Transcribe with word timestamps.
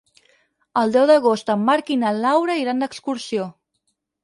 El 0.81 0.93
deu 0.95 1.05
d'agost 1.11 1.51
en 1.55 1.61
Marc 1.67 1.93
i 1.97 1.99
na 2.05 2.15
Laura 2.23 2.57
iran 2.65 2.83
d'excursió. 2.85 3.49